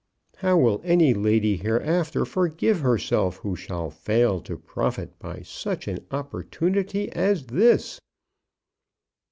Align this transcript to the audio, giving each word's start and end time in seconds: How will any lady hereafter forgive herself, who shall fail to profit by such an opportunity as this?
How 0.37 0.57
will 0.57 0.81
any 0.83 1.13
lady 1.13 1.57
hereafter 1.57 2.25
forgive 2.25 2.79
herself, 2.79 3.37
who 3.37 3.55
shall 3.55 3.91
fail 3.91 4.41
to 4.41 4.57
profit 4.57 5.19
by 5.19 5.43
such 5.43 5.87
an 5.87 6.07
opportunity 6.11 7.11
as 7.11 7.45
this? 7.45 8.01